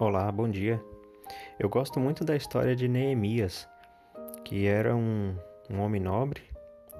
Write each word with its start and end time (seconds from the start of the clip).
Olá, 0.00 0.32
bom 0.32 0.48
dia. 0.48 0.82
Eu 1.58 1.68
gosto 1.68 2.00
muito 2.00 2.24
da 2.24 2.34
história 2.34 2.74
de 2.74 2.88
Neemias, 2.88 3.68
que 4.42 4.66
era 4.66 4.96
um, 4.96 5.36
um 5.68 5.78
homem 5.78 6.00
nobre 6.00 6.40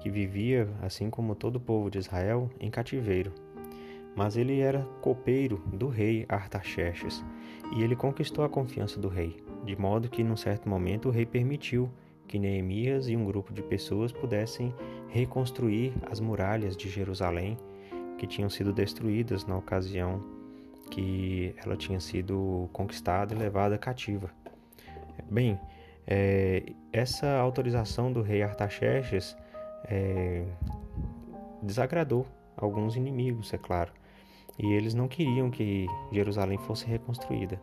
que 0.00 0.08
vivia, 0.08 0.68
assim 0.80 1.10
como 1.10 1.34
todo 1.34 1.56
o 1.56 1.60
povo 1.60 1.90
de 1.90 1.98
Israel, 1.98 2.48
em 2.60 2.70
cativeiro. 2.70 3.32
Mas 4.14 4.36
ele 4.36 4.60
era 4.60 4.86
copeiro 5.00 5.56
do 5.72 5.88
rei 5.88 6.24
Artaxerxes 6.28 7.24
e 7.74 7.82
ele 7.82 7.96
conquistou 7.96 8.44
a 8.44 8.48
confiança 8.48 9.00
do 9.00 9.08
rei, 9.08 9.42
de 9.64 9.74
modo 9.74 10.08
que, 10.08 10.22
num 10.22 10.36
certo 10.36 10.68
momento, 10.68 11.08
o 11.08 11.10
rei 11.10 11.26
permitiu 11.26 11.90
que 12.28 12.38
Neemias 12.38 13.08
e 13.08 13.16
um 13.16 13.24
grupo 13.24 13.52
de 13.52 13.64
pessoas 13.64 14.12
pudessem 14.12 14.72
reconstruir 15.08 15.92
as 16.08 16.20
muralhas 16.20 16.76
de 16.76 16.88
Jerusalém 16.88 17.58
que 18.18 18.26
tinham 18.28 18.48
sido 18.48 18.72
destruídas 18.72 19.44
na 19.46 19.56
ocasião 19.58 20.43
que 20.90 21.54
ela 21.64 21.76
tinha 21.76 22.00
sido 22.00 22.68
conquistada 22.72 23.34
e 23.34 23.38
levada 23.38 23.76
cativa. 23.78 24.30
Bem, 25.30 25.58
é, 26.06 26.72
essa 26.92 27.38
autorização 27.38 28.12
do 28.12 28.22
rei 28.22 28.42
Artaxerxes 28.42 29.36
é, 29.84 30.44
desagradou 31.62 32.26
alguns 32.56 32.96
inimigos, 32.96 33.52
é 33.52 33.58
claro, 33.58 33.92
e 34.58 34.72
eles 34.72 34.94
não 34.94 35.08
queriam 35.08 35.50
que 35.50 35.86
Jerusalém 36.12 36.58
fosse 36.58 36.86
reconstruída. 36.86 37.58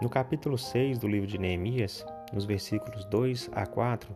No 0.00 0.08
capítulo 0.08 0.56
6 0.56 0.98
do 0.98 1.08
livro 1.08 1.26
de 1.26 1.38
Neemias, 1.38 2.04
nos 2.32 2.44
versículos 2.44 3.04
2 3.06 3.50
a 3.52 3.66
4, 3.66 4.14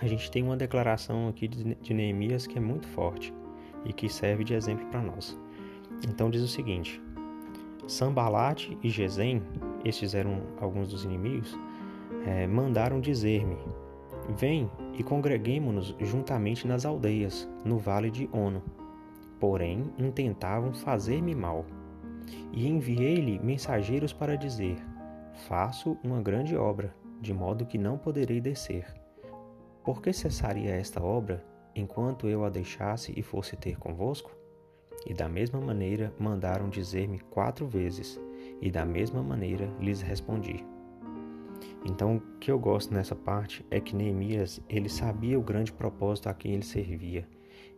a 0.00 0.06
gente 0.06 0.30
tem 0.30 0.42
uma 0.42 0.56
declaração 0.56 1.28
aqui 1.28 1.48
de 1.48 1.94
Neemias 1.94 2.46
que 2.46 2.58
é 2.58 2.60
muito 2.60 2.86
forte 2.88 3.32
e 3.84 3.92
que 3.92 4.08
serve 4.08 4.44
de 4.44 4.54
exemplo 4.54 4.86
para 4.86 5.02
nós. 5.02 5.38
Então 6.08 6.30
diz 6.30 6.42
o 6.42 6.48
seguinte: 6.48 7.00
Sambalate 7.86 8.78
e 8.82 8.88
Gesem, 8.88 9.42
estes 9.84 10.14
eram 10.14 10.42
alguns 10.60 10.88
dos 10.88 11.04
inimigos, 11.04 11.58
é, 12.26 12.46
mandaram 12.46 13.00
dizer-me: 13.00 13.58
Vem 14.30 14.70
e 14.94 15.02
congreguemo-nos 15.02 15.94
juntamente 16.00 16.66
nas 16.66 16.84
aldeias, 16.84 17.48
no 17.64 17.78
vale 17.78 18.10
de 18.10 18.28
Ono. 18.32 18.62
Porém, 19.40 19.92
intentavam 19.98 20.72
fazer-me 20.72 21.34
mal. 21.34 21.66
E 22.52 22.68
enviei-lhe 22.68 23.38
mensageiros 23.40 24.12
para 24.12 24.36
dizer: 24.36 24.76
Faço 25.48 25.98
uma 26.04 26.22
grande 26.22 26.56
obra, 26.56 26.94
de 27.20 27.34
modo 27.34 27.66
que 27.66 27.78
não 27.78 27.98
poderei 27.98 28.40
descer. 28.40 28.86
Por 29.82 30.00
que 30.00 30.12
cessaria 30.12 30.70
esta 30.76 31.02
obra 31.02 31.44
enquanto 31.74 32.28
eu 32.28 32.44
a 32.44 32.50
deixasse 32.50 33.12
e 33.16 33.22
fosse 33.22 33.56
ter 33.56 33.76
convosco? 33.76 34.41
E 35.06 35.14
da 35.14 35.28
mesma 35.28 35.60
maneira 35.60 36.12
mandaram 36.18 36.68
dizer-me 36.68 37.18
quatro 37.18 37.66
vezes, 37.66 38.20
e 38.60 38.70
da 38.70 38.84
mesma 38.84 39.22
maneira 39.22 39.68
lhes 39.80 40.00
respondi. 40.00 40.64
Então, 41.84 42.16
o 42.16 42.20
que 42.38 42.50
eu 42.50 42.58
gosto 42.58 42.94
nessa 42.94 43.14
parte 43.14 43.64
é 43.70 43.80
que 43.80 43.96
Neemias, 43.96 44.60
ele 44.68 44.88
sabia 44.88 45.38
o 45.38 45.42
grande 45.42 45.72
propósito 45.72 46.28
a 46.28 46.34
quem 46.34 46.52
ele 46.54 46.64
servia. 46.64 47.26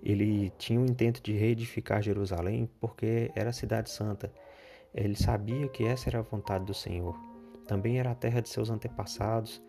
Ele 0.03 0.51
tinha 0.59 0.79
o 0.79 0.85
intento 0.85 1.23
de 1.23 1.33
reedificar 1.33 2.03
Jerusalém 2.03 2.69
porque 2.81 3.31
era 3.35 3.51
a 3.51 3.55
cidade 3.55 3.89
santa. 3.91 4.31
Ele 4.95 5.17
sabia 5.17 5.67
que 5.69 5.85
essa 5.85 6.11
era 6.11 6.19
a 6.19 6.23
vontade 6.23 6.67
do 6.67 6.75
Senhor. 6.75 7.19
Também 7.67 7.99
era 7.99 8.11
a 8.11 8.15
terra 8.15 8.41
de 8.41 8.51
seus 8.51 8.69
antepassados 8.69 9.63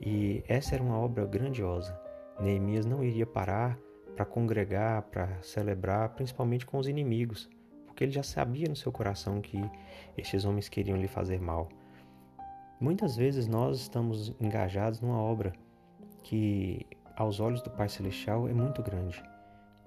e 0.00 0.42
essa 0.48 0.74
era 0.74 0.82
uma 0.82 0.98
obra 0.98 1.26
grandiosa. 1.26 1.98
Neemias 2.40 2.86
não 2.86 3.04
iria 3.04 3.26
parar 3.26 3.78
para 4.14 4.24
congregar, 4.24 5.02
para 5.02 5.40
celebrar, 5.42 6.10
principalmente 6.10 6.66
com 6.66 6.78
os 6.78 6.86
inimigos, 6.86 7.48
porque 7.86 8.04
ele 8.04 8.12
já 8.12 8.22
sabia 8.22 8.68
no 8.68 8.76
seu 8.76 8.92
coração 8.92 9.40
que 9.40 9.58
estes 10.16 10.44
homens 10.44 10.68
queriam 10.68 10.96
lhe 10.96 11.08
fazer 11.08 11.40
mal. 11.40 11.68
Muitas 12.80 13.16
vezes 13.16 13.46
nós 13.46 13.78
estamos 13.78 14.34
engajados 14.40 15.00
numa 15.00 15.20
obra 15.20 15.52
que, 16.22 16.86
aos 17.16 17.38
olhos 17.38 17.62
do 17.62 17.70
Pai 17.70 17.88
Celestial, 17.88 18.48
é 18.48 18.52
muito 18.52 18.82
grande. 18.82 19.22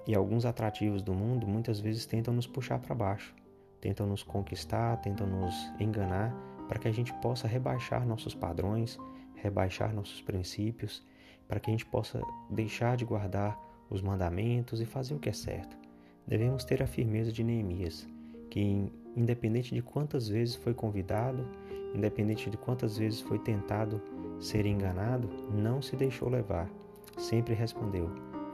E 0.07 0.15
alguns 0.15 0.45
atrativos 0.45 1.01
do 1.01 1.13
mundo 1.13 1.47
muitas 1.47 1.79
vezes 1.79 2.05
tentam 2.05 2.33
nos 2.33 2.47
puxar 2.47 2.79
para 2.79 2.93
baixo, 2.93 3.35
tentam 3.81 4.05
nos 4.05 4.23
conquistar, 4.23 4.97
tentam 4.97 5.27
nos 5.27 5.55
enganar 5.79 6.33
para 6.67 6.79
que 6.79 6.87
a 6.87 6.91
gente 6.91 7.13
possa 7.15 7.47
rebaixar 7.47 8.05
nossos 8.05 8.33
padrões, 8.33 8.97
rebaixar 9.35 9.93
nossos 9.93 10.21
princípios, 10.21 11.03
para 11.47 11.59
que 11.59 11.69
a 11.69 11.73
gente 11.73 11.85
possa 11.85 12.21
deixar 12.49 12.95
de 12.95 13.05
guardar 13.05 13.59
os 13.89 14.01
mandamentos 14.01 14.81
e 14.81 14.85
fazer 14.85 15.13
o 15.13 15.19
que 15.19 15.29
é 15.29 15.33
certo. 15.33 15.77
Devemos 16.27 16.63
ter 16.63 16.81
a 16.81 16.87
firmeza 16.87 17.31
de 17.31 17.43
Neemias, 17.43 18.07
que, 18.49 18.91
independente 19.15 19.73
de 19.73 19.81
quantas 19.81 20.27
vezes 20.27 20.55
foi 20.55 20.73
convidado, 20.73 21.47
independente 21.93 22.49
de 22.49 22.57
quantas 22.57 22.97
vezes 22.97 23.21
foi 23.21 23.39
tentado 23.39 24.01
ser 24.39 24.65
enganado, 24.65 25.29
não 25.53 25.81
se 25.81 25.95
deixou 25.95 26.29
levar. 26.29 26.69
Sempre 27.17 27.53
respondeu: 27.53 28.09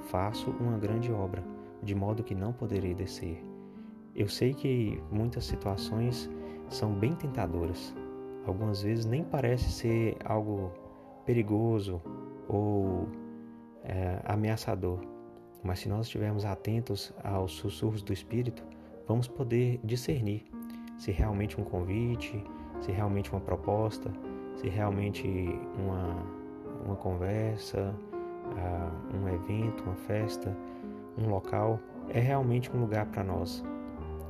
Faço 0.10 0.52
uma 0.52 0.78
grande 0.78 1.12
obra, 1.12 1.44
de 1.82 1.96
modo 1.96 2.24
que 2.24 2.36
não 2.36 2.54
poderei 2.54 2.94
descer. 2.94 3.44
Eu 4.16 4.28
sei 4.28 4.54
que 4.54 5.02
muitas 5.10 5.46
situações 5.46 6.30
são 6.70 6.94
bem 6.94 7.16
tentadoras. 7.16 7.96
Algumas 8.46 8.82
vezes 8.82 9.06
nem 9.06 9.24
parece 9.24 9.72
ser 9.72 10.18
algo 10.26 10.72
perigoso 11.26 12.02
ou 12.48 13.08
é, 13.84 14.20
ameaçador, 14.26 15.00
mas 15.64 15.80
se 15.80 15.90
nós 15.90 16.08
estivermos 16.08 16.46
atentos 16.46 17.14
aos 17.24 17.54
sussurros 17.54 18.02
do 18.02 18.12
Espírito, 18.12 18.64
vamos 19.08 19.28
poder 19.28 19.80
discernir 19.84 20.46
se 20.98 21.12
realmente 21.12 21.60
um 21.60 21.64
convite, 21.64 22.44
se 22.80 22.92
realmente 22.92 23.32
uma 23.32 23.42
proposta, 23.42 24.12
se 24.56 24.68
realmente 24.68 25.28
uma, 25.78 26.24
uma 26.86 26.96
conversa, 26.96 27.96
uh, 28.46 29.18
um 29.18 29.28
evento, 29.28 29.84
uma 29.84 29.96
festa, 29.96 30.56
um 31.18 31.30
local 31.30 31.80
é 32.10 32.20
realmente 32.20 32.72
um 32.76 32.80
lugar 32.80 33.06
para 33.08 33.24
nós. 33.24 33.64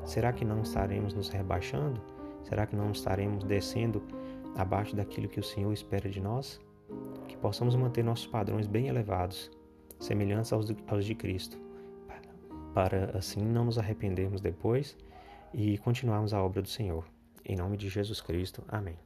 Será 0.03 0.31
que 0.33 0.43
não 0.43 0.61
estaremos 0.61 1.13
nos 1.13 1.29
rebaixando? 1.29 2.01
Será 2.43 2.65
que 2.65 2.75
não 2.75 2.91
estaremos 2.91 3.43
descendo 3.43 4.01
abaixo 4.55 4.95
daquilo 4.95 5.27
que 5.27 5.39
o 5.39 5.43
Senhor 5.43 5.71
espera 5.71 6.09
de 6.09 6.19
nós? 6.19 6.59
Que 7.27 7.37
possamos 7.37 7.75
manter 7.75 8.03
nossos 8.03 8.27
padrões 8.27 8.67
bem 8.67 8.87
elevados 8.87 9.51
semelhantes 10.01 10.51
aos 10.51 10.67
aos 10.87 11.05
de 11.05 11.15
Cristo, 11.15 11.57
para 12.73 13.17
assim 13.17 13.41
não 13.41 13.65
nos 13.65 13.77
arrependermos 13.77 14.41
depois 14.41 14.97
e 15.53 15.77
continuarmos 15.77 16.33
a 16.33 16.43
obra 16.43 16.61
do 16.61 16.67
Senhor. 16.67 17.05
Em 17.45 17.55
nome 17.55 17.77
de 17.77 17.87
Jesus 17.87 18.19
Cristo. 18.19 18.63
Amém. 18.67 18.97